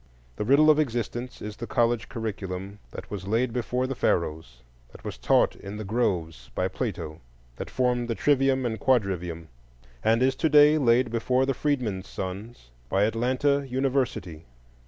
[0.37, 5.03] The riddle of existence is the college curriculum that was laid before the Pharaohs, that
[5.03, 7.21] was taught in the groves by Plato,
[7.57, 9.47] that formed the trivium and quadrivium,
[10.03, 14.43] and is to day laid before the freedmen's sons by Atlanta University.